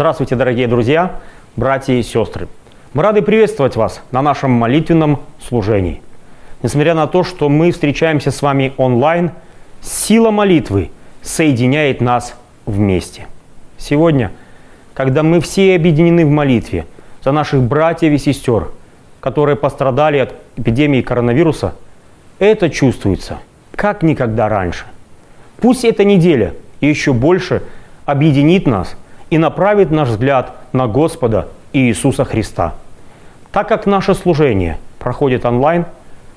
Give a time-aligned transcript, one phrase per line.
[0.00, 1.20] Здравствуйте, дорогие друзья,
[1.56, 2.48] братья и сестры.
[2.94, 6.00] Мы рады приветствовать вас на нашем молитвенном служении.
[6.62, 9.32] Несмотря на то, что мы встречаемся с вами онлайн,
[9.82, 10.90] сила молитвы
[11.20, 12.34] соединяет нас
[12.64, 13.26] вместе.
[13.76, 14.32] Сегодня,
[14.94, 16.86] когда мы все объединены в молитве
[17.22, 18.68] за наших братьев и сестер,
[19.20, 21.74] которые пострадали от эпидемии коронавируса,
[22.38, 23.36] это чувствуется
[23.76, 24.86] как никогда раньше.
[25.60, 27.62] Пусть эта неделя еще больше
[28.06, 28.96] объединит нас
[29.30, 32.74] и направит наш взгляд на Господа Иисуса Христа.
[33.52, 35.86] Так как наше служение проходит онлайн,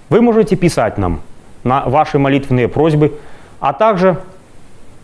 [0.10, 1.22] вы можете писать нам
[1.64, 3.18] на ваши молитвенные просьбы,
[3.60, 4.18] а также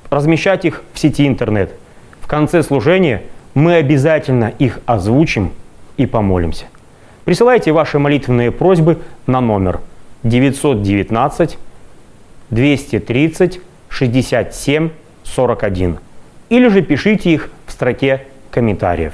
[0.09, 1.73] размещать их в сети интернет.
[2.21, 5.52] В конце служения мы обязательно их озвучим
[5.97, 6.66] и помолимся.
[7.25, 9.81] Присылайте ваши молитвенные просьбы на номер
[10.23, 11.58] 919
[12.49, 14.89] 230 67
[15.23, 15.99] 41
[16.49, 19.13] или же пишите их строке комментариев.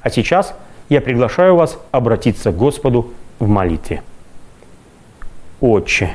[0.00, 0.54] А сейчас
[0.88, 4.02] я приглашаю вас обратиться к Господу в молитве.
[5.60, 6.12] Отче,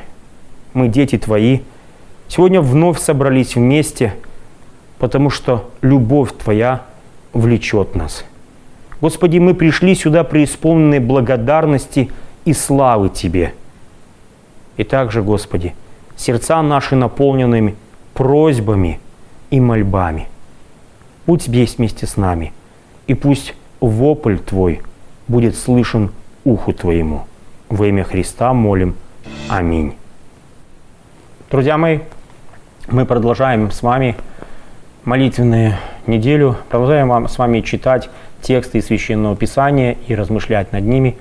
[0.74, 1.60] мы дети Твои,
[2.28, 4.16] сегодня вновь собрались вместе,
[4.98, 6.82] потому что любовь Твоя
[7.32, 8.26] влечет нас.
[9.00, 12.10] Господи, мы пришли сюда преисполненные благодарности
[12.44, 13.54] и славы Тебе.
[14.78, 15.76] И также, Господи,
[16.16, 17.76] сердца наши наполненными
[18.16, 19.00] просьбами
[19.52, 20.28] и мольбами–
[21.26, 22.52] Будь здесь вместе с нами,
[23.08, 24.82] и пусть вопль Твой
[25.30, 26.12] будет слышен
[26.44, 27.24] уху Твоему.
[27.70, 28.96] Во имя Христа молим.
[29.50, 29.94] Аминь.
[31.50, 32.00] Друзья мои,
[32.90, 34.18] мы продолжаем с вами
[35.06, 35.76] молитвенную
[36.08, 38.10] неделю, продолжаем вам, с вами читать
[38.42, 41.18] тексты из Священного Писания и размышлять над ними.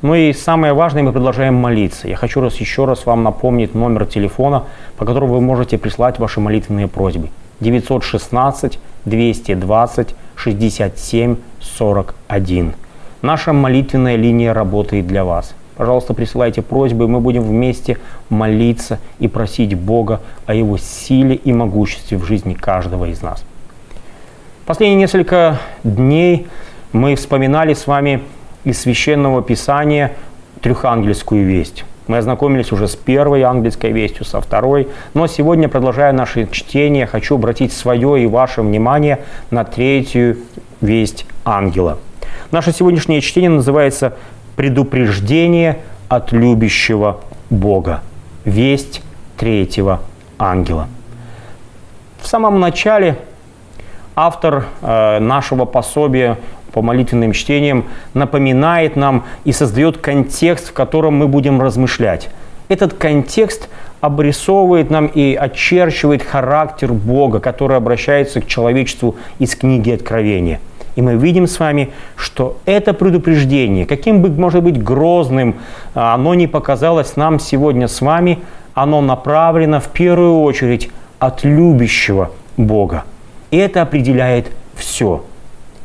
[0.00, 2.08] Ну и самое важное, мы продолжаем молиться.
[2.08, 4.64] Я хочу раз еще раз вам напомнить номер телефона,
[4.96, 7.28] по которому вы можете прислать ваши молитвенные просьбы.
[7.60, 12.74] 916 220 67 41.
[13.22, 15.54] Наша молитвенная линия работает для вас.
[15.76, 22.18] Пожалуйста, присылайте просьбы, мы будем вместе молиться и просить Бога о Его силе и могуществе
[22.18, 23.42] в жизни каждого из нас.
[24.66, 26.46] Последние несколько дней
[26.92, 28.22] мы вспоминали с вами
[28.64, 30.12] из Священного Писания
[30.60, 31.84] трехангельскую весть.
[32.08, 34.88] Мы ознакомились уже с первой английской вестью, со второй.
[35.14, 39.20] Но сегодня, продолжая наше чтение, хочу обратить свое и ваше внимание
[39.50, 40.38] на третью
[40.80, 41.98] весть ангела.
[42.50, 44.16] Наше сегодняшнее чтение называется
[44.56, 47.20] «Предупреждение от любящего
[47.50, 48.02] Бога».
[48.44, 49.02] Весть
[49.36, 50.00] третьего
[50.38, 50.88] ангела.
[52.20, 53.16] В самом начале
[54.16, 56.38] автор э, нашего пособия
[56.72, 57.84] по молитвенным чтениям
[58.14, 62.30] напоминает нам и создает контекст, в котором мы будем размышлять.
[62.68, 63.68] Этот контекст
[64.00, 70.60] обрисовывает нам и очерчивает характер Бога, который обращается к человечеству из книги Откровения.
[70.96, 75.56] И мы видим с вами, что это предупреждение, каким бы, может быть, грозным
[75.94, 78.40] а, оно не показалось нам сегодня с вами,
[78.74, 83.04] оно направлено в первую очередь от любящего Бога.
[83.50, 85.24] И это определяет все–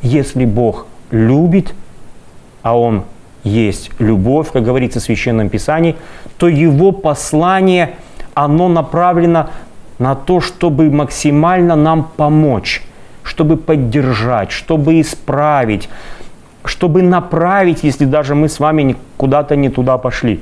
[0.02, 1.74] если Бог любит,
[2.62, 3.04] а Он
[3.44, 5.96] есть любовь, как говорится в Священном Писании,
[6.38, 7.94] то Его послание,
[8.34, 9.50] оно направлено
[9.98, 12.82] на то, чтобы максимально нам помочь,
[13.22, 15.88] чтобы поддержать, чтобы исправить,
[16.64, 20.40] чтобы направить, если даже мы с вами куда-то не туда пошли.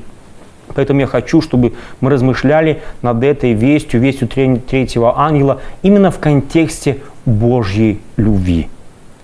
[0.75, 6.99] Поэтому я хочу, чтобы мы размышляли над этой вестью, вестью третьего ангела, именно в контексте
[7.25, 8.69] Божьей любви.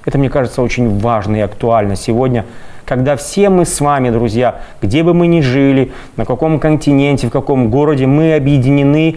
[0.05, 2.45] Это, мне кажется, очень важно и актуально сегодня,
[2.85, 7.31] когда все мы с вами, друзья, где бы мы ни жили, на каком континенте, в
[7.31, 9.17] каком городе, мы объединены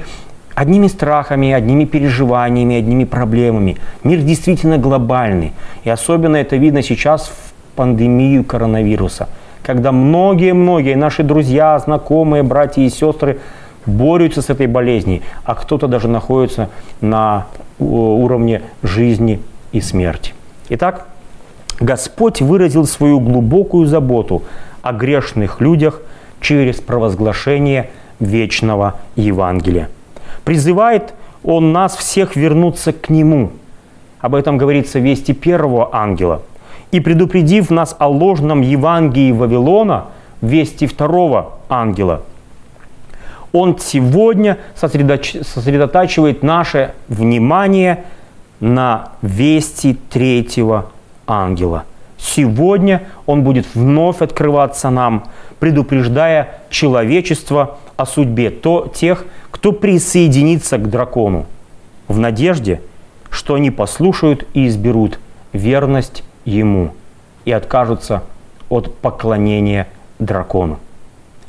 [0.53, 3.77] одними страхами, одними переживаниями, одними проблемами.
[4.03, 5.53] Мир действительно глобальный.
[5.83, 9.27] И особенно это видно сейчас в пандемию коронавируса,
[9.63, 13.39] когда многие-многие наши друзья, знакомые, братья и сестры
[13.85, 16.69] борются с этой болезнью, а кто-то даже находится
[17.01, 17.47] на
[17.79, 19.41] уровне жизни
[19.71, 20.34] и смерти.
[20.69, 21.07] Итак,
[21.79, 24.43] Господь выразил свою глубокую заботу
[24.81, 26.01] о грешных людях
[26.41, 29.89] через провозглашение вечного Евангелия.
[30.43, 31.13] Призывает
[31.43, 33.51] Он нас всех вернуться к Нему.
[34.19, 36.41] Об этом говорится в вести первого ангела.
[36.91, 40.05] И предупредив нас о ложном Евангелии Вавилона,
[40.41, 42.23] вести второго ангела,
[43.51, 48.03] Он сегодня сосредотачивает наше внимание–
[48.59, 50.91] на вести третьего
[51.27, 51.85] ангела.
[52.17, 55.25] Сегодня он будет вновь открываться нам,
[55.59, 61.45] предупреждая человечество о судьбе то, тех, кто присоединится к дракону,
[62.07, 62.81] в надежде,
[63.29, 65.19] что они послушают и изберут
[65.53, 66.93] верность Ему
[67.43, 68.23] и откажутся
[68.69, 69.87] от поклонения
[70.19, 70.79] дракону.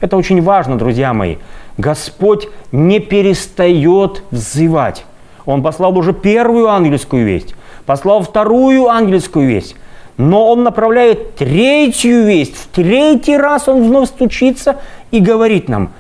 [0.01, 1.37] Это очень важно, друзья мои.
[1.79, 5.05] Господь не перестает взывать.
[5.47, 7.55] Он послал уже первую ангельскую весть,
[7.87, 9.77] послал вторую ангельскую весть,
[10.19, 12.57] но он направляет третью весть.
[12.57, 14.81] В третий раз он вновь стучится
[15.13, 15.93] и говорит нам,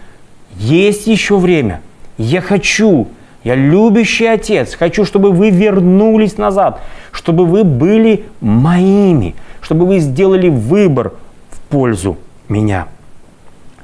[0.56, 1.80] есть еще время.
[2.18, 3.06] Я хочу,
[3.44, 6.80] я любящий отец, хочу, чтобы вы вернулись назад,
[7.12, 11.12] чтобы вы были моими, чтобы вы сделали выбор
[11.50, 12.16] в пользу
[12.48, 12.88] меня.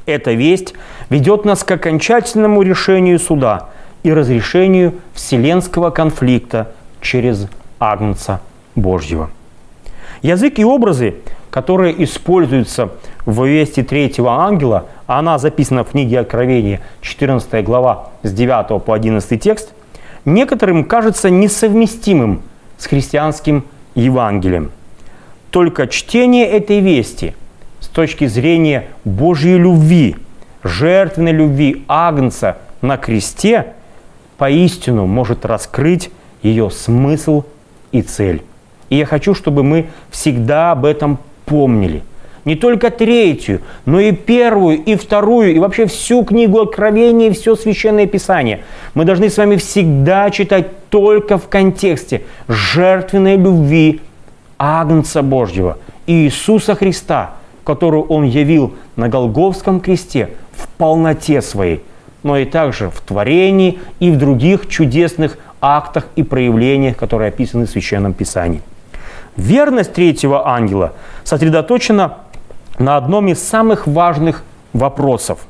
[0.06, 0.74] Эта весть
[1.08, 3.68] ведет нас к окончательному решению суда
[4.02, 8.40] и разрешению вселенского конфликта через Агнца
[8.74, 9.30] Божьего.
[10.22, 11.16] Язык и образы,
[11.50, 12.90] которые используются
[13.26, 18.94] в вести третьего ангела, а она записана в книге Откровения, 14 глава, с 9 по
[18.94, 19.72] 11 текст,
[20.24, 22.42] некоторым кажется несовместимым
[22.78, 23.64] с христианским
[23.94, 24.70] Евангелием.
[25.50, 27.34] Только чтение этой вести
[27.80, 30.16] с точки зрения Божьей любви,
[30.62, 33.74] жертвенной любви Агнца на кресте,
[34.42, 36.10] поистину может раскрыть
[36.42, 37.44] ее смысл
[37.92, 38.42] и цель.
[38.88, 42.02] И я хочу, чтобы мы всегда об этом помнили.
[42.44, 47.54] Не только третью, но и первую, и вторую, и вообще всю книгу Откровения, и все
[47.54, 48.64] Священное Писание.
[48.94, 54.00] Мы должны с вами всегда читать только в контексте жертвенной любви
[54.58, 55.78] Агнца Божьего,
[56.08, 61.84] Иисуса Христа, которую Он явил на Голговском кресте в полноте своей,
[62.22, 67.70] но и также в творении и в других чудесных актах и проявлениях, которые описаны в
[67.70, 68.62] Священном Писании.
[69.36, 70.92] Верность третьего ангела
[71.24, 72.18] сосредоточена
[72.78, 74.42] на одном из самых важных
[74.72, 75.40] вопросов,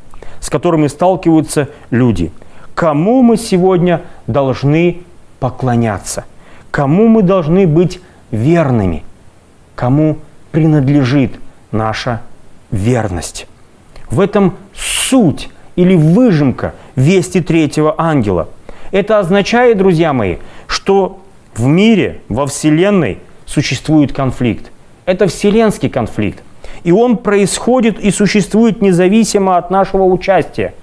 [0.40, 2.30] с которыми сталкиваются люди.
[2.74, 5.02] Кому мы сегодня должны
[5.40, 6.24] поклоняться?
[6.70, 9.04] Кому мы должны быть верными?
[9.74, 10.18] Кому
[10.52, 11.32] принадлежит
[11.70, 12.22] наша
[12.70, 13.46] верность?
[14.10, 18.48] В этом суть или выжимка вести третьего ангела.
[18.90, 20.36] Это означает, друзья мои,
[20.66, 21.20] что
[21.54, 23.18] в мире, во Вселенной–
[23.52, 24.70] существует конфликт.
[25.04, 26.42] Это вселенский конфликт.
[26.84, 30.74] И он происходит и существует независимо от нашего участия.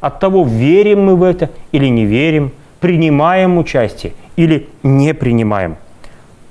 [0.00, 5.76] От того, верим мы в это или не верим, принимаем участие или не принимаем.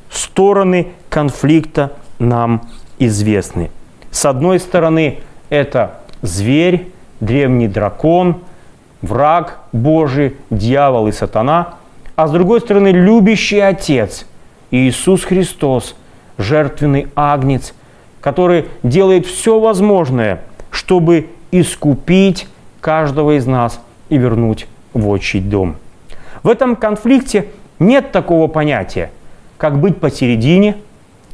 [0.10, 2.70] Стороны конфликта нам
[3.00, 3.72] известны.
[4.12, 5.20] С одной стороны,
[5.50, 6.88] это зверь,
[7.20, 8.38] древний дракон,
[9.02, 11.76] враг Божий, дьявол и сатана,
[12.16, 14.26] а с другой стороны, любящий отец–
[14.74, 15.96] Иисус Христос,
[16.40, 17.76] жертвенный агнец,
[18.22, 22.48] который делает все возможное, чтобы искупить
[22.82, 25.76] каждого из нас и вернуть в отчий дом.
[26.42, 29.12] В этом конфликте нет такого понятия,
[29.58, 30.78] как быть посередине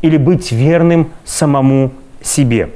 [0.02, 1.92] или быть верным самому
[2.22, 2.72] себе.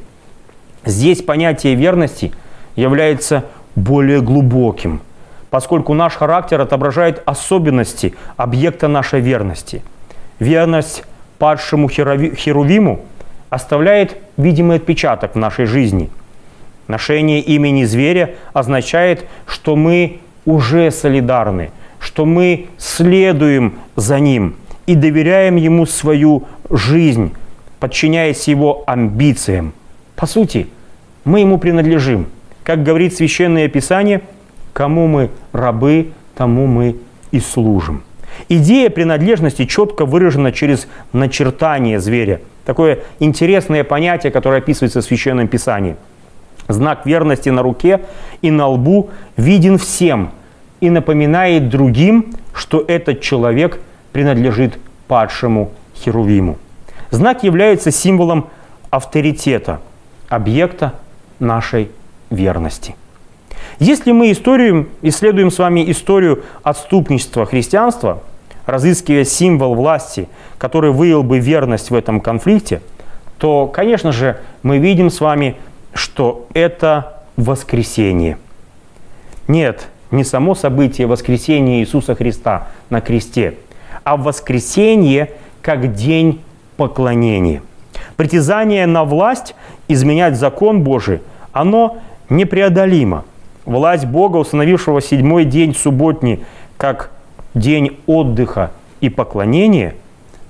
[0.85, 2.31] Здесь понятие верности
[2.75, 5.01] является более глубоким,
[5.49, 9.81] поскольку наш характер отображает особенности объекта нашей верности–
[10.39, 11.03] верность
[11.39, 13.01] падшему Херувиму
[13.49, 16.09] оставляет видимый отпечаток в нашей жизни.
[16.87, 24.55] Ношение имени зверя означает, что мы уже солидарны, что мы следуем за ним
[24.85, 27.33] и доверяем ему свою жизнь,
[27.79, 29.73] подчиняясь его амбициям.
[30.15, 30.67] По сути,
[31.23, 32.27] мы ему принадлежим.
[32.63, 34.21] Как говорит Священное Писание,
[34.71, 36.97] кому мы рабы, тому мы
[37.31, 38.03] и служим.
[38.49, 42.41] Идея принадлежности четко выражена через начертание зверя.
[42.65, 45.95] Такое интересное понятие, которое описывается в Священном Писании.
[46.67, 48.01] Знак верности на руке
[48.41, 50.31] и на лбу виден всем
[50.79, 53.79] и напоминает другим, что этот человек
[54.13, 56.57] принадлежит падшему Херувиму.
[57.11, 58.47] Знак является символом
[58.89, 59.81] авторитета,
[60.29, 60.93] объекта
[61.39, 61.89] нашей
[62.33, 62.95] верности.
[63.79, 68.21] Если мы историю, исследуем с вами историю отступничества христианства,
[68.65, 72.81] разыскивая символ власти, который выявил бы верность в этом конфликте,
[73.37, 75.57] то, конечно же, мы видим с вами,
[75.93, 78.37] что это воскресение.
[79.47, 83.55] Нет, не само событие воскресения Иисуса Христа на кресте,
[84.03, 86.41] а воскресение как день
[86.77, 87.61] поклонения.
[88.15, 89.55] Притязание на власть
[89.87, 91.21] изменять закон Божий,
[91.51, 91.97] оно
[92.29, 93.25] непреодолимо–
[93.65, 96.43] Власть Бога, установившего седьмой день субботний
[96.77, 97.11] как
[97.53, 99.95] день отдыха и поклонения,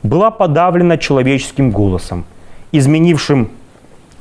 [0.02, 2.26] была подавлена человеческим голосом,
[2.72, 3.50] изменившим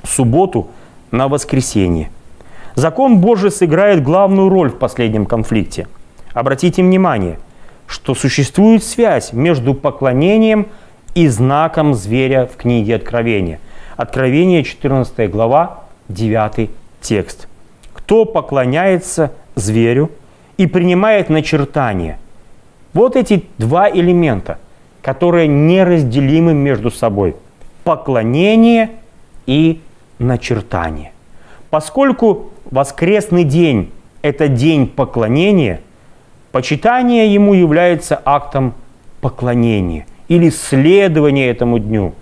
[0.04, 0.68] субботу
[1.11, 2.11] на воскресенье.
[2.75, 5.88] Закон Божий сыграет главную роль в последнем конфликте.
[6.35, 7.38] Обратите внимание,
[7.87, 10.66] что существует связь между поклонением
[11.14, 13.59] и знаком зверя в книге Откровения.
[13.97, 16.71] Откровение 14 глава, 9
[17.02, 17.49] текст.
[17.92, 20.11] Кто поклоняется зверю
[20.56, 22.18] и принимает начертание.
[22.94, 24.59] Вот эти два элемента,
[25.02, 27.37] которые неразделимы между собой.
[27.85, 28.90] Поклонение
[29.47, 29.80] и
[30.18, 31.12] начертание.
[31.71, 33.90] Поскольку воскресный день–
[34.23, 35.80] это день поклонения,
[36.52, 38.75] почитание ему является актом
[39.21, 42.14] поклонения или следования этому дню,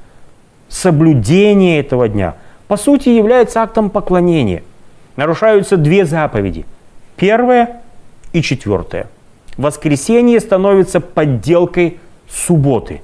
[0.69, 2.37] соблюдение этого дня,
[2.69, 4.63] по сути, является актом поклонения.
[5.21, 6.65] Нарушаются две заповеди.
[7.17, 7.83] Первая
[8.33, 9.07] и четвертая.
[9.59, 13.03] Воскресенье становится подделкой субботы,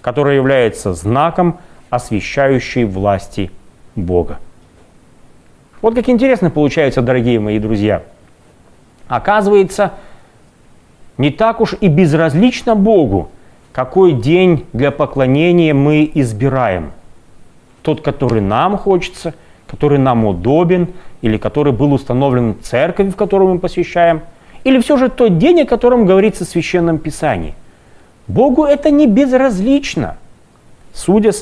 [0.00, 1.58] которая является знаком
[1.90, 3.50] освящающей власти
[3.96, 4.38] Бога.
[5.82, 8.04] Вот как интересно получается, дорогие мои друзья.
[9.08, 9.94] Оказывается,
[11.18, 13.28] не так уж и безразлично Богу,
[13.72, 16.92] какой день для поклонения мы избираем.
[17.82, 19.34] Тот, который нам хочется,
[19.66, 20.90] который нам удобен,
[21.22, 24.22] или который был установлен в церкви, в которую мы посвящаем,
[24.64, 27.54] или все же тот день, о котором говорится в Священном Писании.
[28.26, 30.16] Богу это не безразлично.
[30.92, 31.32] Судя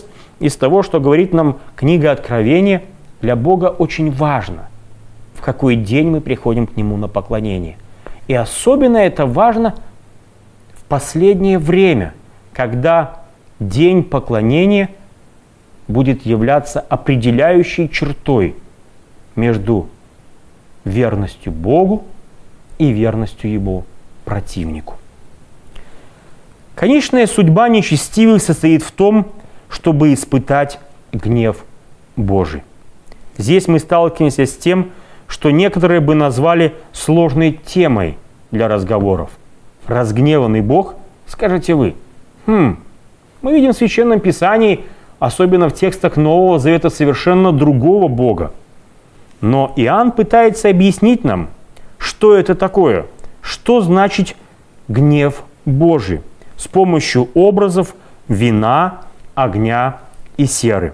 [0.40, 2.82] из того, что говорит нам книга Откровения–
[3.20, 4.68] для Бога очень важно,
[5.34, 7.76] в какой день мы приходим к Нему на поклонение.
[8.28, 9.74] И особенно это важно
[10.74, 12.14] в последнее время,
[12.52, 13.22] когда
[13.58, 14.90] день поклонения
[15.88, 18.54] будет являться определяющей чертой
[19.38, 19.88] между
[20.84, 22.04] верностью Богу
[22.78, 23.84] и верностью Его
[24.24, 24.96] противнику.
[26.74, 29.28] Конечная судьба нечестивых состоит в том,
[29.68, 30.80] чтобы испытать
[31.12, 31.64] гнев
[32.16, 32.62] Божий.
[33.36, 34.90] Здесь мы сталкиваемся с тем,
[35.28, 38.18] что некоторые бы назвали сложной темой
[38.50, 39.30] для разговоров.
[39.86, 41.94] Разгневанный Бог, скажете вы.
[42.46, 42.78] Хм,
[43.42, 44.84] мы видим в Священном Писании,
[45.20, 48.52] особенно в текстах Нового Завета, совершенно другого Бога.
[49.40, 51.48] Но Иоанн пытается объяснить нам,
[51.98, 53.06] что это такое,
[53.40, 54.34] что значит
[54.88, 56.20] гнев Божий
[56.56, 57.94] с помощью образов
[58.26, 59.02] вина,
[59.34, 59.98] огня
[60.36, 60.92] и серы.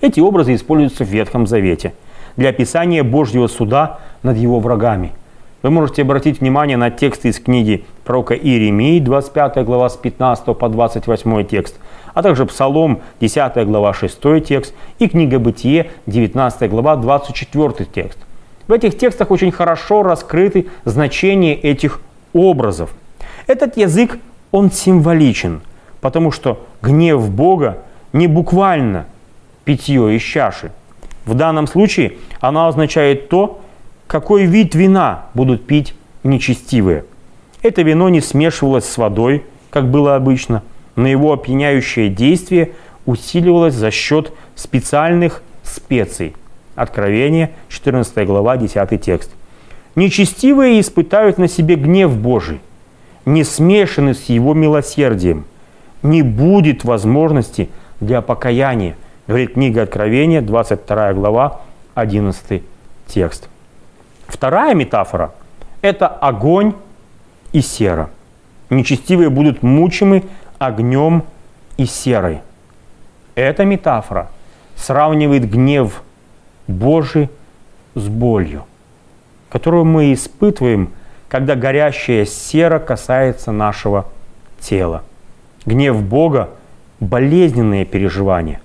[0.00, 1.94] Эти образы используются в Ветхом Завете
[2.36, 5.12] для описания Божьего суда над его врагами.
[5.62, 10.68] Вы можете обратить внимание на тексты из книги пророка Иеремии, 25 глава с 15 по
[10.68, 11.78] 28 текст,
[12.12, 18.18] а также Псалом, 10 глава 6 текст и книга Бытие, 19 глава 24 текст.
[18.68, 22.00] В этих текстах очень хорошо раскрыты значения этих
[22.32, 22.90] образов.
[23.46, 24.18] Этот язык,
[24.52, 25.60] он символичен,
[26.00, 27.78] потому что гнев Бога
[28.12, 29.06] не буквально
[29.64, 30.70] питье из чаши.
[31.26, 33.60] В данном случае она означает то,
[34.06, 37.04] какой вид вина будут пить нечестивые.
[37.64, 40.62] Это вино не смешивалось с водой, как было обычно,
[40.96, 42.72] но его опьяняющее действие
[43.06, 46.36] усиливалось за счет специальных специй.
[46.74, 49.30] Откровение, 14 глава, 10 текст.
[49.94, 52.60] Нечестивые испытают на себе гнев Божий,
[53.24, 55.46] не смешанный с его милосердием.
[56.02, 58.94] Не будет возможности для покаяния,
[59.26, 61.62] Говорит книга Откровения, 22 глава,
[61.94, 62.62] 11
[63.06, 63.48] текст.
[64.26, 65.32] Вторая метафора–
[65.80, 66.74] это огонь
[67.54, 68.10] и сера.
[68.68, 70.24] Нечестивые будут мучимы
[70.58, 71.22] огнем
[71.78, 72.40] и серой.
[73.34, 74.28] Эта метафора
[74.76, 76.02] сравнивает гнев
[76.66, 77.30] Божий
[77.94, 78.64] с болью,
[79.48, 80.90] которую мы испытываем,
[81.28, 84.06] когда горящая сера касается нашего
[84.60, 85.02] тела.
[85.64, 86.50] Гнев Бога–
[87.00, 88.60] болезненные переживания.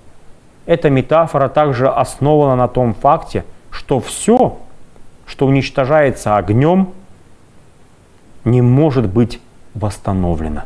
[0.66, 4.58] Эта метафора также основана на том факте, что все,
[5.26, 6.90] что уничтожается огнем,
[8.44, 9.40] не может быть
[9.74, 10.62] восстановлено.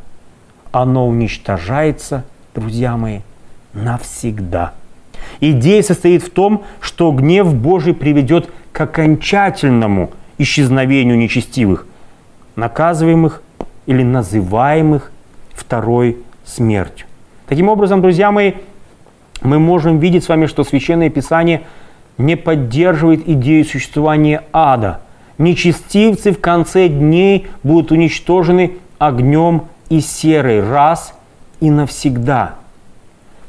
[0.73, 3.21] Оно уничтожается, друзья мои,
[3.73, 4.73] навсегда.
[5.41, 11.87] Идея состоит в том, что гнев Божий приведет к окончательному исчезновению нечестивых,
[12.57, 13.43] наказываемых
[13.87, 15.13] или называемых
[15.53, 17.07] второй смертью.
[17.47, 18.55] Таким образом, друзья мои,
[19.43, 21.63] мы можем видеть с вами, что Священное Писание
[22.17, 25.01] не поддерживает идею существования ада.
[25.39, 31.15] Нечестивцы в конце дней будут уничтожены огнем и серой раз
[31.61, 32.55] и навсегда.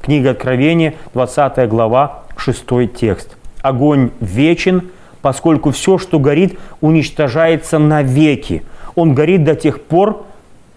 [0.01, 3.37] Книга Откровения, 20 глава, 6 текст.
[3.61, 4.89] Огонь вечен,
[5.21, 8.63] поскольку все, что горит, уничтожается навеки.
[8.95, 10.25] Он горит до тех пор,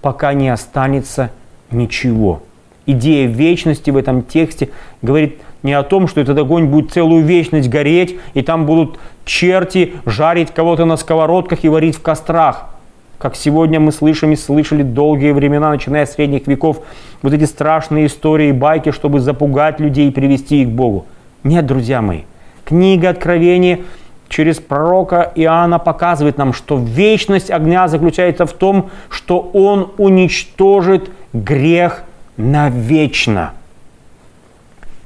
[0.00, 1.30] пока не останется
[1.70, 2.42] ничего
[2.88, 4.70] идея вечности в этом тексте
[5.02, 9.94] говорит не о том, что этот огонь будет целую вечность гореть, и там будут черти
[10.06, 12.70] жарить кого-то на сковородках и варить в кострах.
[13.18, 16.82] как сегодня мы слышим и слышали долгие времена, начиная с средних веков,
[17.22, 21.06] вот эти страшные истории, байки, чтобы запугать людей и привести их к Богу.
[21.42, 22.20] Нет, друзья мои,
[22.64, 23.80] книга Откровения
[24.28, 32.04] через пророка Иоанна показывает нам, что вечность огня заключается в том, что он уничтожит грех
[32.36, 33.52] навечно.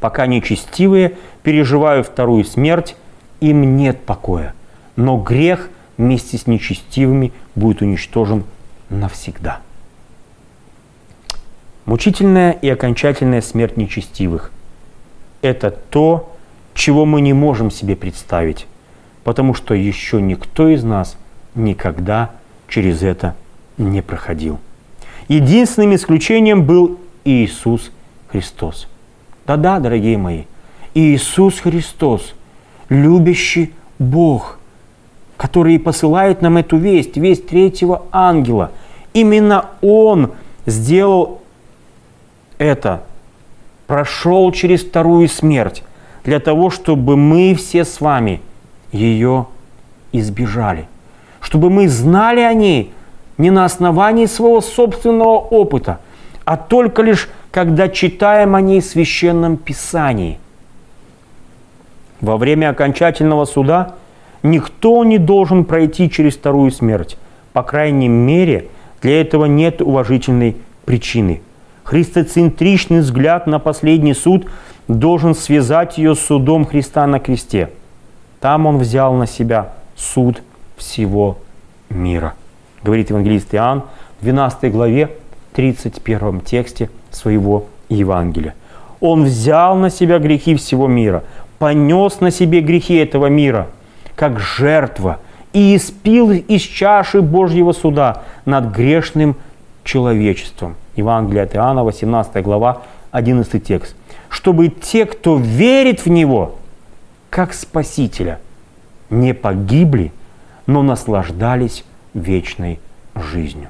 [0.02, 2.96] Пока нечестивые переживают вторую смерть,
[3.38, 4.52] им нет покоя.
[4.96, 8.42] Но грех вместе с нечестивыми будет уничтожен
[8.90, 9.60] навсегда.
[11.84, 14.50] Мучительная и окончательная смерть нечестивых–
[15.40, 16.34] это то,
[16.74, 18.66] чего мы не можем себе представить,
[19.22, 21.16] потому что еще никто из нас
[21.54, 22.32] никогда
[22.66, 23.36] через это
[23.78, 24.58] не проходил.
[25.28, 27.92] Единственным исключением был Иисус
[28.32, 28.88] Христос.
[29.46, 30.44] Да-да, дорогие мои,
[30.94, 32.34] Иисус Христос,
[32.88, 34.58] любящий Бог,
[35.36, 38.70] который посылает нам эту весть, весть третьего ангела.
[39.12, 40.32] Именно Он
[40.66, 41.40] сделал
[42.58, 43.02] это,
[43.88, 45.82] прошел через вторую смерть,
[46.24, 48.40] для того, чтобы мы все с вами
[48.92, 49.46] ее
[50.12, 50.86] избежали.
[51.40, 52.92] Чтобы мы знали о ней
[53.38, 55.98] не на основании своего собственного опыта,
[56.44, 60.38] а только лишь когда читаем о ней в Священном Писании.
[62.22, 63.94] Во время окончательного суда
[64.42, 67.18] никто не должен пройти через вторую смерть.
[67.52, 68.68] По крайней мере,
[69.02, 70.56] для этого нет уважительной
[70.86, 71.42] причины.
[71.84, 74.46] Христоцентричный взгляд на последний суд
[74.88, 77.68] должен связать ее с судом Христа на кресте.
[78.40, 80.42] Там он взял на себя суд
[80.78, 81.38] всего
[81.90, 82.34] мира.
[82.82, 83.82] Говорит евангелист Иоанн
[84.20, 85.10] в 12 главе,
[85.52, 88.54] 31 тексте своего Евангелия.
[89.00, 91.24] Он взял на себя грехи всего мира,
[91.58, 93.68] понес на себе грехи этого мира,
[94.14, 95.18] как жертва,
[95.52, 99.36] и испил из чаши Божьего суда над грешным
[99.84, 100.76] человечеством.
[100.96, 103.94] Евангелие от Иоанна, 18 глава, 11 текст.
[104.28, 106.56] Чтобы те, кто верит в Него,
[107.28, 108.38] как Спасителя,
[109.10, 110.12] не погибли,
[110.66, 111.84] но наслаждались
[112.14, 112.78] вечной
[113.14, 113.68] жизнью.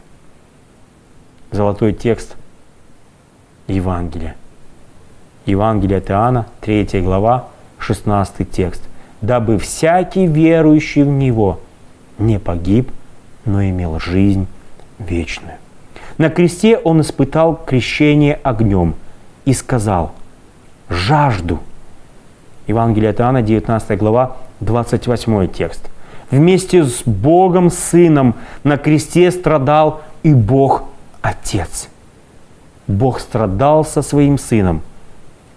[1.50, 2.36] Золотой текст
[3.66, 4.34] Евангелия.
[5.46, 7.46] Евангелие от Иоанна, 3 глава,
[7.78, 8.82] 16 текст.
[9.20, 11.60] «Дабы всякий верующий в Него
[12.18, 12.90] не погиб,
[13.44, 14.46] но имел жизнь
[14.98, 15.56] вечную».
[16.18, 18.94] На кресте он испытал крещение огнем
[19.44, 20.12] и сказал
[20.88, 21.60] «Жажду».
[22.66, 25.88] Евангелие от Иоанна, 19 глава, 28 текст.
[26.30, 30.84] Вместе с Богом Сыном на кресте страдал и Бог
[31.20, 31.88] Отец.
[32.86, 34.82] Бог страдал со своим Сыном,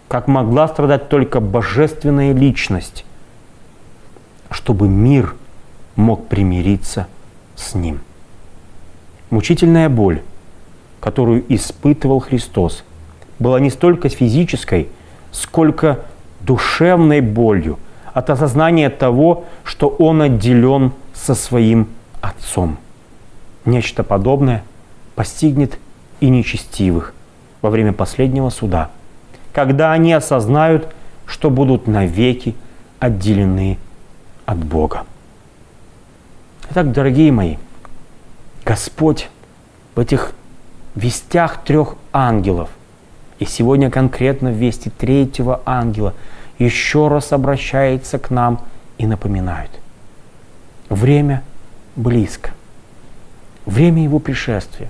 [0.08, 3.06] как могла страдать только божественная личность,
[4.52, 5.36] чтобы мир
[5.96, 7.08] мог примириться
[7.56, 8.02] с Ним.
[9.30, 10.22] Мучительная боль–
[11.06, 12.84] которую испытывал Христос,
[13.38, 14.90] была не столько физической,
[15.32, 16.00] сколько
[16.42, 17.78] душевной болью
[18.12, 21.90] от осознания того, что Он отделен со своим
[22.22, 22.80] Отцом.
[23.66, 24.64] Нечто подобное
[25.14, 25.78] постигнет
[26.22, 27.14] и нечестивых
[27.66, 28.92] во время последнего суда,
[29.52, 30.88] когда они осознают,
[31.26, 32.54] что будут навеки
[33.00, 33.80] отделены
[34.46, 35.06] от Бога.
[36.70, 37.56] Итак, дорогие мои,
[38.64, 39.30] Господь
[39.96, 40.34] в этих
[40.94, 42.70] вестях трех ангелов.
[43.40, 46.14] И сегодня конкретно в вести третьего ангела
[46.60, 48.62] еще раз обращается к нам
[49.00, 49.72] и напоминает.
[50.88, 51.42] Время
[51.96, 52.52] близко.
[53.66, 54.90] Время его пришествия.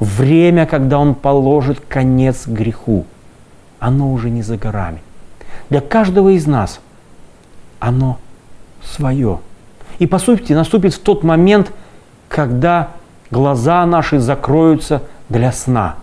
[0.00, 3.06] Время, когда он положит конец греху.
[3.78, 5.02] Оно уже не за горами.
[5.70, 6.80] Для каждого из нас
[7.78, 8.18] оно
[8.82, 9.40] свое.
[9.98, 11.72] И по сути наступит тот момент,
[12.28, 12.90] когда
[13.30, 15.96] глаза наши закроются– для сна.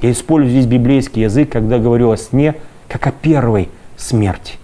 [0.00, 2.54] Я использую здесь библейский язык, когда говорю о сне,
[2.88, 4.54] как о первой смерти.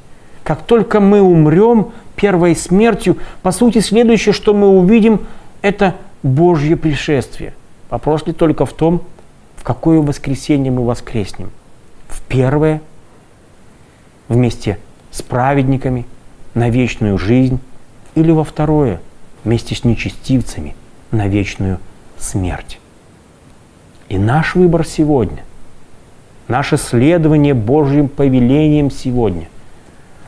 [0.43, 5.21] Как только мы умрем первой смертью, по сути, следующее, что мы увидим,
[5.63, 7.55] это Божье пришествие.
[7.93, 9.03] Вопрос ли только в том,
[9.55, 11.51] в какое воскресенье мы воскреснем.
[12.09, 12.81] В первое,
[14.31, 14.79] вместе
[15.11, 16.07] с праведниками,
[16.55, 17.61] на вечную жизнь,
[18.15, 19.03] или во второе,
[19.45, 20.75] вместе с нечестивцами,
[21.11, 21.81] на вечную
[22.17, 22.81] смерть.
[24.09, 25.45] И наш выбор сегодня,
[26.49, 29.51] наше следование Божьим повелением сегодня,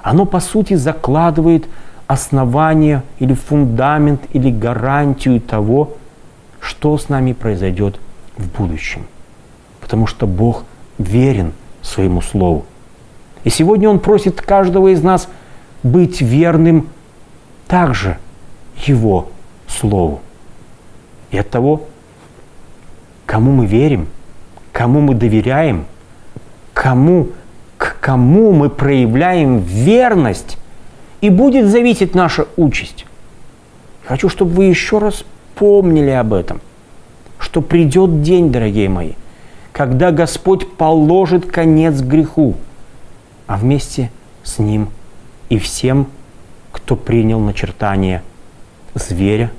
[0.02, 1.66] оно по сути закладывает
[2.08, 5.96] основание или фундамент или гарантию того,
[6.64, 8.00] что с нами произойдет
[8.38, 9.06] в будущем.
[9.80, 10.64] Потому что Бог
[10.96, 12.64] верен своему Слову.
[13.44, 15.28] И сегодня Он просит каждого из нас
[15.82, 16.88] быть верным
[17.68, 18.18] также
[18.76, 19.28] Его
[19.68, 20.20] Слову.
[21.30, 21.82] и от того,
[23.26, 24.08] кому мы верим,
[24.72, 25.84] кому мы доверяем,
[26.72, 27.28] кому,
[27.76, 30.56] к кому мы проявляем верность,
[31.20, 33.04] и будет зависеть наша участь.
[34.06, 35.24] Хочу, чтобы вы еще раз
[35.54, 36.60] помнили об этом,
[37.38, 39.12] что придет день, дорогие мои,
[39.72, 42.54] когда Господь положит конец греху,
[43.46, 44.10] а вместе
[44.42, 44.88] с ним
[45.48, 46.08] и всем,
[46.72, 48.22] кто принял начертание
[48.94, 49.50] зверя,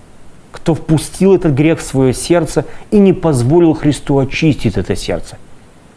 [0.51, 5.37] кто впустил этот грех в свое сердце и не позволил Христу очистить это сердце,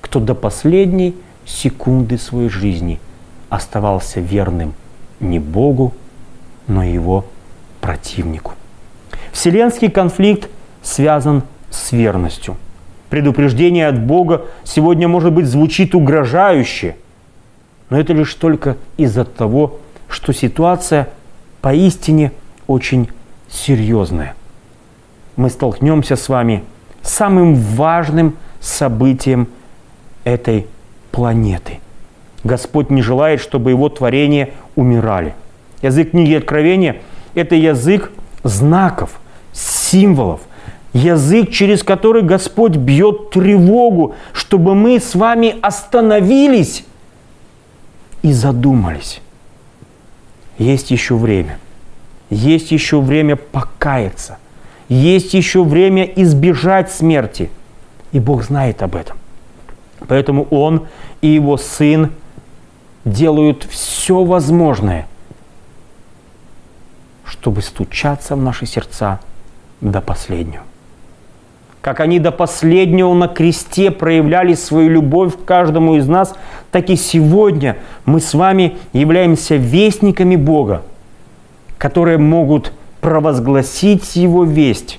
[0.01, 1.15] кто до последней
[1.47, 3.01] секунды своей жизни
[3.49, 4.75] оставался верным
[5.21, 5.95] не Богу,
[6.67, 7.25] но его
[7.81, 8.53] противнику.
[9.33, 10.49] Вселенский конфликт
[10.83, 12.57] связан с верностью.
[13.11, 16.97] Предупреждение от Бога сегодня, может быть, звучит угрожающе,
[17.91, 21.09] но это лишь только из-за того, что ситуация
[21.63, 22.33] поистине
[22.67, 23.09] очень
[23.51, 24.35] серьезная.
[25.37, 26.65] Мы столкнемся с вами
[27.03, 29.49] с самым важным событием
[30.25, 30.67] этой
[31.13, 31.79] планеты.
[32.45, 35.35] Господь не желает, чтобы его творения умирали.
[35.83, 36.97] Язык книги Откровения–
[37.35, 38.11] это язык
[38.43, 39.21] знаков,
[39.53, 40.41] символов,
[40.93, 46.85] язык, через который Господь бьет тревогу, чтобы мы с вами остановились
[48.23, 49.21] и задумались.
[50.59, 51.59] Есть еще время.
[52.31, 54.39] Есть еще время покаяться.
[54.89, 57.51] Есть еще время избежать смерти.
[58.13, 59.19] И Бог знает об этом.
[60.07, 60.87] Поэтому Он
[61.21, 62.13] и Его Сын
[63.05, 65.07] делают все возможное,
[67.41, 69.21] чтобы стучаться в наши сердца
[69.81, 70.65] до последнего.
[71.81, 76.35] Как они до последнего на кресте проявляли свою любовь к каждому из нас,
[76.73, 80.83] так и сегодня мы с вами являемся вестниками Бога,
[81.79, 84.99] которые могут провозгласить Его весть,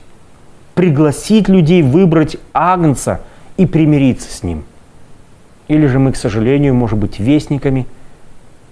[0.73, 3.19] пригласить людей выбрать Агнца
[3.57, 4.63] и примириться с Ним.
[5.67, 7.85] Или же мы, к сожалению, может быть вестниками,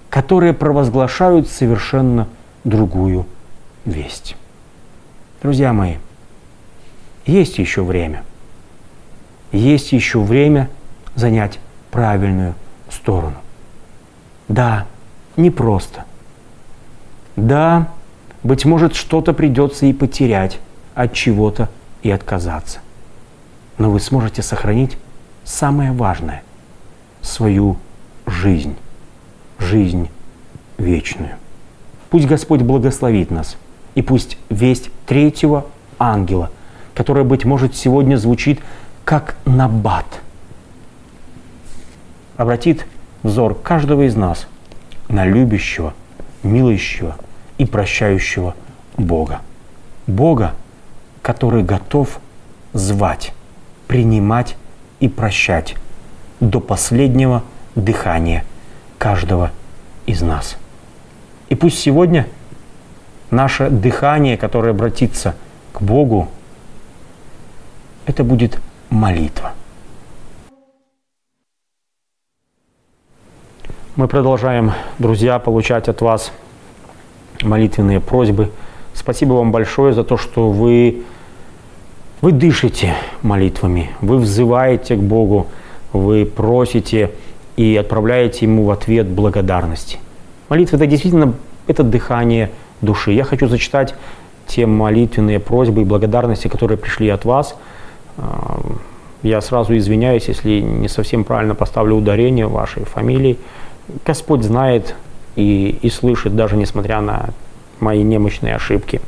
[0.09, 2.29] которые провозглашают совершенно
[2.63, 3.25] другую
[3.87, 4.35] весть.
[5.41, 5.95] Друзья мои,
[7.25, 8.23] есть еще время.
[9.51, 10.69] Есть еще время
[11.15, 12.53] занять правильную
[12.91, 13.37] сторону.
[14.47, 14.85] Да,
[15.35, 16.05] непросто.
[17.35, 17.89] Да,
[18.43, 20.59] быть может, что-то придется и потерять,
[20.93, 21.69] от чего-то
[22.01, 22.79] и отказаться.
[23.77, 24.97] Но вы сможете сохранить
[25.43, 26.43] самое важное–
[27.21, 27.77] свою
[28.25, 28.75] жизнь,
[29.59, 30.09] жизнь
[30.77, 31.35] вечную.
[32.09, 33.57] Пусть Господь благословит нас,
[33.97, 35.65] и пусть весть третьего
[35.97, 36.51] ангела,
[36.93, 38.59] которая, быть может, сегодня звучит
[39.03, 40.05] как набат,
[42.35, 42.85] обратит
[43.23, 44.45] взор каждого из нас
[45.07, 45.95] на любящего,
[46.43, 47.15] милующего
[47.57, 48.53] и прощающего
[48.97, 49.41] Бога.
[50.05, 50.53] Бога,
[51.23, 52.19] который готов
[52.73, 53.33] звать,
[53.87, 54.57] принимать
[54.99, 55.73] и прощать
[56.39, 57.41] до последнего
[57.73, 58.45] дыхания
[58.99, 59.51] каждого
[60.05, 60.55] из нас.
[61.49, 62.27] И пусть сегодня
[63.31, 65.35] наше дыхание, которое обратится
[65.73, 66.29] к Богу,
[68.05, 68.59] это будет
[68.89, 69.53] молитва.
[73.95, 76.31] Мы продолжаем, друзья, получать от вас
[77.41, 78.51] молитвенные просьбы.
[78.93, 81.03] Спасибо вам большое за то, что вы,
[82.21, 85.47] вы дышите молитвами, вы взываете к Богу,
[85.93, 87.11] вы просите
[87.55, 89.97] и отправляете Ему в ответ благодарности.
[90.47, 91.33] Молитва– это действительно
[91.65, 93.11] это дыхание души.
[93.11, 93.95] Я хочу зачитать
[94.47, 97.55] те молитвенные просьбы и благодарности, которые пришли от вас.
[99.23, 103.37] Я сразу извиняюсь, если не совсем правильно поставлю ударение вашей фамилии.
[104.05, 104.95] Господь знает
[105.35, 107.29] и, и слышит, даже несмотря на
[107.79, 109.01] мои немощные ошибки.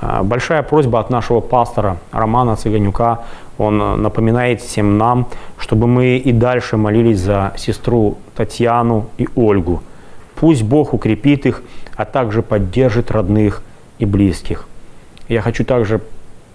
[0.00, 3.20] А, большая просьба от нашего пастора Романа Цыганюка.
[3.58, 5.28] Он напоминает всем нам,
[5.58, 9.82] чтобы мы и дальше молились за сестру Татьяну и Ольгу.
[10.42, 11.62] Пусть Бог укрепит их,
[11.96, 13.62] а также поддержит родных
[13.98, 14.66] и близких.
[15.28, 16.02] Я хочу также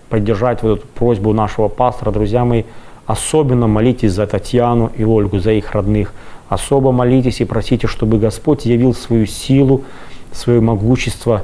[0.10, 2.64] поддержать вот эту просьбу нашего пастора, друзья мои,
[3.08, 6.14] особенно молитесь за Татьяну и Ольгу, за их родных–
[6.50, 9.84] особо молитесь и просите, чтобы Господь явил свою силу,
[10.32, 11.44] свое могущество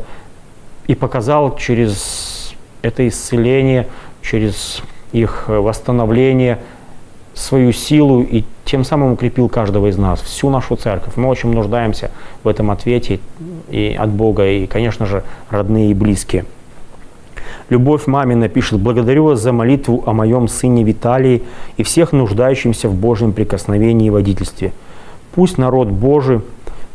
[0.88, 3.88] и показал через это исцеление,
[4.21, 6.60] через их восстановление
[7.33, 11.13] свою силу и тем самым укрепил каждого из нас, всю нашу церковь.
[11.15, 12.11] Мы очень нуждаемся
[12.43, 13.19] в этом ответе
[13.69, 16.45] и от Бога, и, конечно же, родные и близкие.
[17.69, 21.43] Любовь мамина пишет, благодарю вас за молитву о моем сыне Виталии
[21.77, 24.73] и всех нуждающимся в Божьем прикосновении и водительстве–
[25.33, 26.41] Пусть народ Божий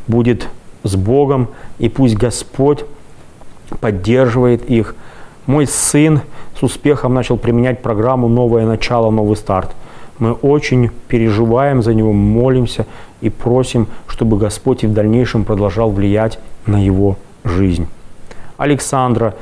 [0.07, 0.49] будет
[0.85, 1.49] с Богом,
[1.79, 2.85] и пусть Господь
[3.81, 4.95] поддерживает их.
[5.47, 6.21] Мой сын
[6.59, 9.75] с успехом начал применять программу «Новое начало, новый старт».
[10.19, 12.87] Мы очень переживаем за него, молимся
[13.21, 17.87] и просим, чтобы Господь и в дальнейшем продолжал влиять на его жизнь.
[18.57, 19.35] Александра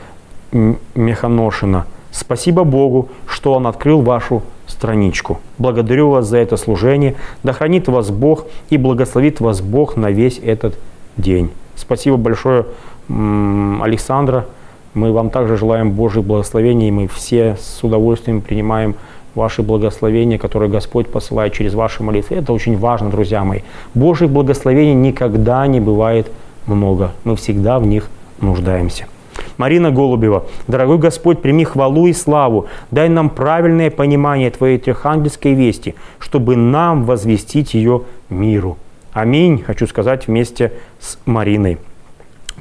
[0.52, 5.40] Механошина, спасибо Богу, что Он открыл вашу страничку.
[5.58, 7.14] Благодарю вас за это служение.
[7.42, 10.78] Да хранит вас Бог и благословит вас Бог на весь этот
[11.16, 11.50] день.
[11.76, 12.66] Спасибо большое,
[13.08, 14.46] Александра.
[14.94, 16.90] Мы вам также желаем Божьих благословений.
[16.90, 18.94] Мы все с удовольствием принимаем
[19.36, 22.36] ваши благословения, которые Господь посылает через ваши молитвы.
[22.36, 23.60] Это очень важно, друзья мои.
[23.94, 26.30] Божьих благословений никогда не бывает
[26.66, 27.12] много.
[27.24, 28.08] Мы всегда в них
[28.40, 29.06] нуждаемся.
[29.58, 35.94] Марина Голубева, дорогой Господь, прими хвалу и славу, дай нам правильное понимание Твоей трехангельской вести,
[36.18, 38.78] чтобы нам возвестить ее миру.
[39.12, 41.78] Аминь, хочу сказать вместе с Мариной.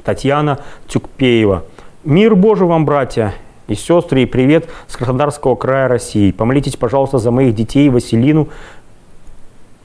[0.04, 1.64] Татьяна Тюкпеева.
[2.04, 3.34] Мир Божий вам, братья
[3.68, 6.30] и сестры, и привет с Краснодарского края России.
[6.30, 8.48] Помолитесь, пожалуйста, за моих детей Василину,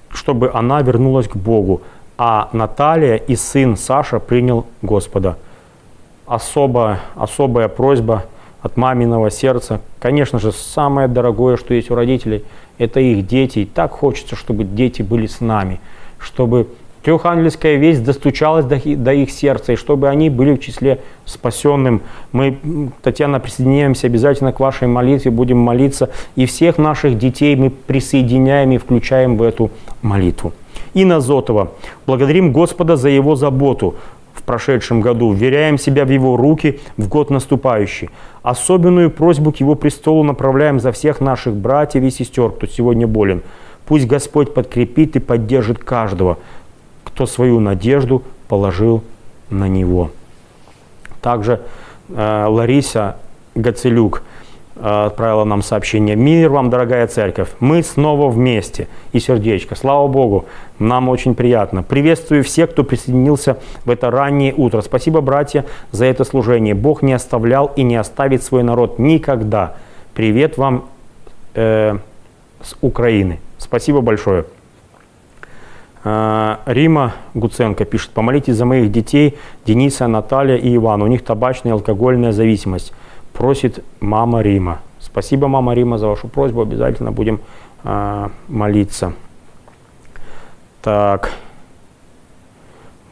[0.10, 1.82] чтобы она вернулась к Богу,
[2.18, 5.38] а Наталья и сын Саша принял Господа.
[6.26, 8.26] Особо, особая просьба
[8.62, 9.82] от маминого сердца.
[10.00, 12.46] Конечно же, самое дорогое, что есть у родителей,
[12.78, 13.60] это их дети.
[13.60, 15.80] И так хочется, чтобы дети были с нами–
[16.22, 16.68] чтобы
[17.04, 22.02] трехангельская весть достучалась до, до их сердца, и чтобы они были в числе спасенным.
[22.32, 22.58] Мы,
[23.02, 28.78] Татьяна, присоединяемся обязательно к вашей молитве, будем молиться, и всех наших детей мы присоединяем и
[28.78, 30.54] включаем в эту молитву.
[30.94, 31.72] Инна Зотова.
[32.06, 33.96] Благодарим Господа за Его заботу
[34.34, 38.10] в прошедшем году, вверяем себя в Его руки в год наступающий.
[38.44, 43.42] Особенную просьбу к Его престолу направляем за всех наших братьев и сестер, кто сегодня болен–
[43.92, 46.38] Пусть Господь подкрепит и поддержит каждого,
[47.14, 49.04] кто свою надежду положил
[49.50, 50.12] на Него.
[51.22, 51.62] Также
[52.10, 53.18] э, Лариса
[53.56, 54.24] Гацелюк
[54.76, 56.16] э, отправила нам сообщение.
[56.16, 58.88] Мир вам, дорогая церковь, мы снова вместе.
[59.12, 59.76] И сердечко.
[59.76, 60.46] Слава Богу,
[60.80, 61.84] нам очень приятно.
[61.84, 64.82] Приветствую всех, кто присоединился в это раннее утро.
[64.82, 66.74] Спасибо, братья, за это служение.
[66.74, 69.76] Бог не оставлял и не оставит свой народ никогда.
[70.14, 70.86] Привет вам
[71.54, 71.98] э,
[72.64, 73.40] с Украины.
[73.58, 74.46] Спасибо большое.
[76.04, 81.06] А, Рима Гуценко пишет, помолитесь за моих детей Дениса, Наталья и Ивана.
[81.06, 82.94] У них табачная и алкогольная зависимость.
[83.34, 84.80] Просит мама Рима.
[85.00, 86.62] Спасибо, мама Рима, за вашу просьбу.
[86.62, 87.40] Обязательно будем
[87.84, 89.14] а, молиться.
[90.82, 91.32] Так.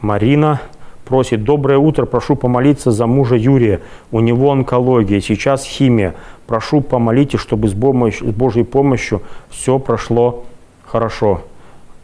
[0.00, 0.60] Марина
[1.04, 3.80] просит, доброе утро, прошу помолиться за мужа Юрия.
[4.10, 6.14] У него онкология, сейчас химия
[6.50, 10.46] прошу, помолитесь, чтобы с, помощью, с Божьей помощью все прошло
[10.84, 11.42] хорошо.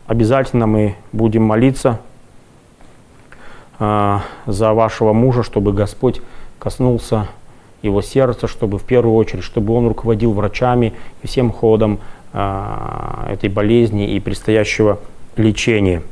[0.07, 2.01] Обязательно мы будем молиться
[3.79, 6.21] э, за вашего мужа, чтобы Господь
[6.59, 7.29] коснулся
[7.83, 10.93] его сердца, чтобы в первую очередь, чтобы он руководил врачами
[11.23, 11.99] и всем ходом
[12.33, 15.01] э, этой болезни и предстоящего
[15.37, 16.03] лечения.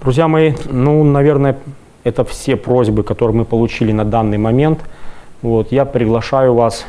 [0.00, 1.58] Друзья мои, ну, наверное,
[2.04, 4.80] это все просьбы, которые мы получили на данный момент.
[5.40, 6.86] Вот, я приглашаю вас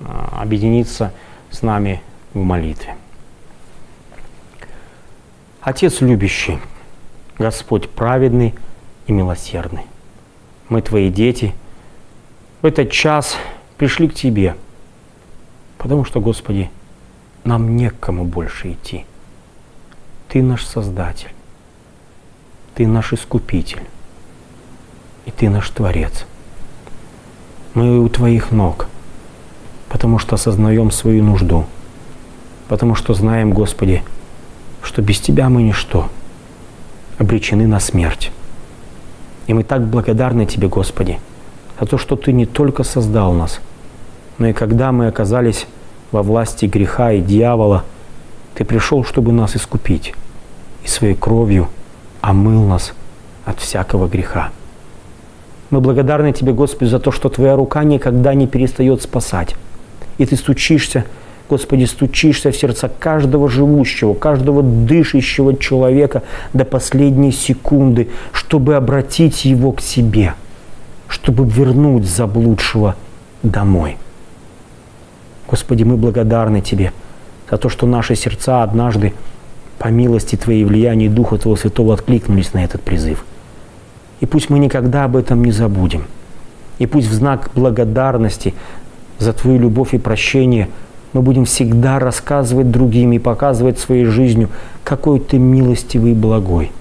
[0.00, 1.12] а, объединиться
[1.50, 2.02] с нами
[2.34, 2.96] в молитве.
[5.66, 6.60] Отец любящий,
[7.40, 8.54] Господь праведный
[9.08, 9.82] и милосердный,
[10.68, 11.56] мы Твои дети
[12.62, 13.36] в этот час
[13.76, 14.54] пришли к Тебе,
[15.76, 16.70] потому что, Господи,
[17.42, 19.06] нам не к кому больше идти.
[20.28, 21.34] Ты наш Создатель,
[22.76, 23.82] Ты наш Искупитель,
[25.24, 26.26] и Ты наш Творец.
[27.74, 28.86] Мы у Твоих ног,
[29.88, 31.66] потому что осознаем свою нужду,
[32.68, 34.04] потому что знаем, Господи,
[34.86, 36.08] что без Тебя мы ничто,
[37.18, 38.30] обречены на смерть.
[39.46, 41.18] И мы так благодарны Тебе, Господи,
[41.78, 43.60] за то, что Ты не только создал нас,
[44.38, 45.66] но и когда мы оказались
[46.12, 47.84] во власти греха и дьявола,
[48.54, 50.14] Ты пришел, чтобы нас искупить,
[50.84, 51.68] и своей кровью
[52.20, 52.94] омыл нас
[53.44, 54.50] от всякого греха.
[55.70, 59.56] Мы благодарны Тебе, Господи, за то, что Твоя рука никогда не перестает спасать.
[60.18, 61.04] И Ты стучишься,
[61.48, 69.72] Господи, стучишься в сердца каждого живущего, каждого дышащего человека до последней секунды, чтобы обратить его
[69.72, 70.34] к себе,
[71.08, 72.96] чтобы вернуть заблудшего
[73.42, 73.96] домой.
[75.48, 76.92] Господи, мы благодарны Тебе
[77.48, 79.12] за то, что наши сердца однажды
[79.78, 83.24] по милости Твоей и влиянию Духа Твоего Святого откликнулись на этот призыв–
[84.20, 86.04] и пусть мы никогда об этом не забудем.
[86.78, 88.54] И пусть в знак благодарности
[89.18, 90.68] за Твою любовь и прощение
[91.12, 94.50] мы будем всегда рассказывать другим и показывать своей жизнью,
[94.84, 96.72] какой Ты милостивый и благой,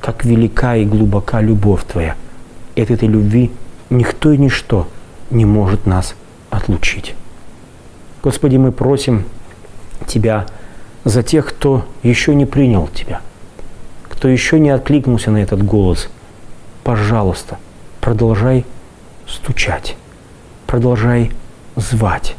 [0.00, 2.16] как велика и глубока любовь Твоя.
[2.74, 3.50] Этой любви
[3.90, 4.86] никто и ничто
[5.30, 6.14] не может нас
[6.50, 7.14] отлучить.
[8.22, 9.24] Господи, мы просим
[10.06, 10.46] Тебя
[11.04, 13.20] за тех, кто еще не принял Тебя,
[14.08, 16.08] кто еще не откликнулся на этот голос.
[16.84, 17.58] Пожалуйста,
[18.00, 18.64] продолжай
[19.26, 19.96] стучать,
[20.66, 21.32] продолжай
[21.74, 22.36] звать.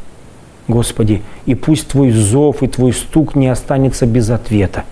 [0.68, 4.84] Господи, и пусть Твой зов и Твой стук не останется без ответа.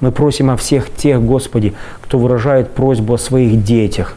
[0.00, 1.72] Мы просим о всех тех, Господи,
[2.02, 4.16] кто выражает просьбу о своих детях,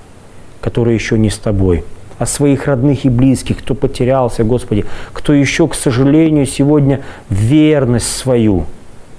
[0.60, 1.86] которые еще не с Тобой,
[2.18, 8.66] о своих родных и близких, кто потерялся, Господи, кто еще, к сожалению, сегодня верность свою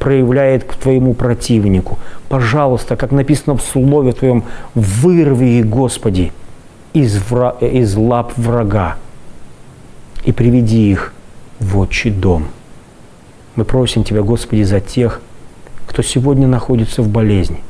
[0.01, 1.99] проявляет к Твоему противнику.
[2.29, 6.33] Пожалуйста, как написано в Слове Твоем, вырви Господи,
[6.93, 7.51] из, вра...
[7.61, 8.97] из лап врага
[10.25, 11.13] и приведи их
[11.61, 12.47] в отчий дом.
[13.57, 15.21] Мы просим Тебя, Господи, за тех,
[15.87, 17.61] кто сегодня находится в болезни,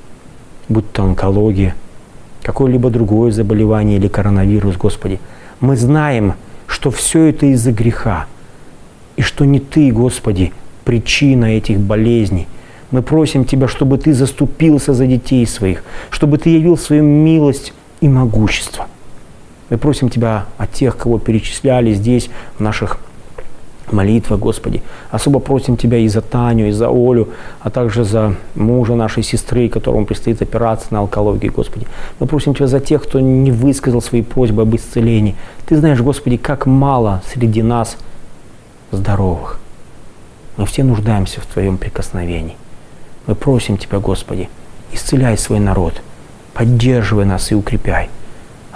[0.68, 1.74] будь то онкология,
[2.42, 5.20] какое-либо другое заболевание или коронавирус, Господи.
[5.61, 6.35] Мы знаем,
[6.66, 8.27] что все это из-за греха,
[9.16, 10.53] и что не Ты, Господи,
[10.85, 12.46] причина этих болезней.
[12.90, 18.09] Мы просим Тебя, чтобы Ты заступился за детей своих, чтобы Ты явил свою милость и
[18.09, 18.87] могущество.
[19.70, 22.98] Мы просим Тебя о тех, кого перечисляли здесь, в наших
[23.92, 24.83] молитва, Господи.
[25.11, 27.29] Особо просим Тебя и за Таню, и за Олю,
[27.61, 31.87] а также за мужа нашей сестры, которому предстоит операция на онкологии, Господи.
[32.20, 35.37] Мы просим Тебя за тех, кто не высказал свои просьбы об исцелении.
[35.66, 37.96] Ты знаешь, Господи, как мало среди нас
[38.92, 39.61] здоровых.
[40.57, 42.57] Мы все нуждаемся в Твоем прикосновении.
[43.27, 44.48] Мы просим Тебя, Господи,
[44.92, 46.01] исцеляй свой народ,
[46.55, 48.09] поддерживай нас и укрепляй.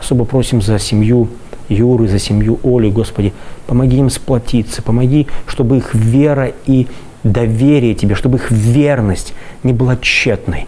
[0.03, 1.29] Особо просим за семью
[1.69, 3.33] Юры, за семью Оли, Господи,
[3.69, 6.89] помоги им сплотиться, помоги, чтобы их вера и
[7.23, 10.67] доверие Тебе, чтобы их верность не была тщетной.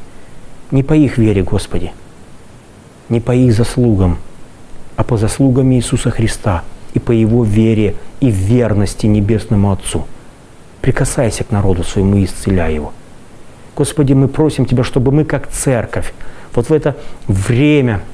[0.71, 1.91] Не по их вере, Господи,
[3.09, 4.19] не по их заслугам,
[4.95, 6.63] а по заслугам Иисуса Христа
[6.95, 10.07] и по Его вере и верности Небесному Отцу.
[10.81, 12.93] Прикасайся к народу своему и исцеляй его.
[13.75, 16.15] Господи, мы просим Тебя, чтобы мы как церковь
[16.55, 18.01] вот в это время–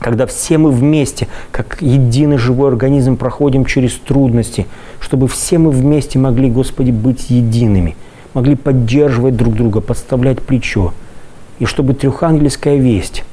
[0.00, 4.66] когда все мы вместе, как единый живой организм, проходим через трудности,
[4.98, 7.96] чтобы все мы вместе могли, Господи, быть едиными,
[8.32, 10.94] могли поддерживать друг друга, подставлять плечо,
[11.58, 13.24] и чтобы трехангельская весть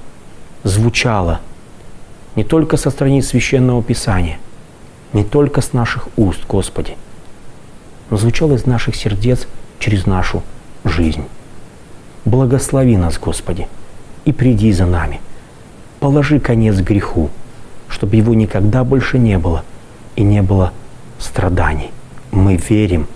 [0.63, 1.39] звучала
[2.35, 4.37] не только со страниц Священного Писания,
[5.13, 6.97] не только с наших уст, Господи,
[8.09, 9.47] но звучала из наших сердец
[9.79, 10.43] через нашу
[10.83, 11.23] жизнь.
[12.25, 13.67] Благослови нас, Господи,
[14.25, 15.21] и приди за нами–
[15.99, 17.29] положи конец греху,
[17.87, 19.63] чтобы его никогда больше не было
[20.15, 20.73] и не было
[21.19, 21.91] страданий.
[22.31, 23.07] Мы верим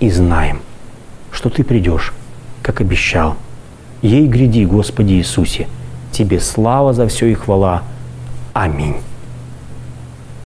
[0.00, 0.60] и знаем,
[1.30, 2.12] что Ты придешь,
[2.62, 3.36] как обещал.
[4.02, 5.68] Ей гряди, Господи Иисусе,
[6.12, 7.82] Тебе слава за все и хвала.
[8.52, 8.96] Аминь.